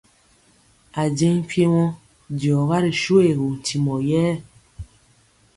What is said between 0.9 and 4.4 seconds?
Ajeŋg mpiemɔ diɔga ri shoégu ntimɔ yɛɛ.